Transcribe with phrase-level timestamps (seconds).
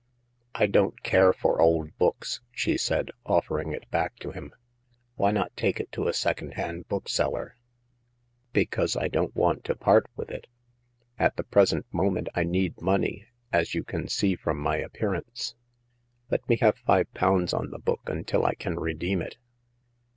[0.55, 4.51] I don't care for old books," she said, offering it back to him."
[5.15, 7.55] Why not take it to a second hand bookseller?"
[8.51, 10.47] Because I don't want to part with it.
[11.19, 15.53] At * the present moment I need money, as you can see from my appearance.
[16.31, 19.37] Let me have five pounds on the book until I can redeem it."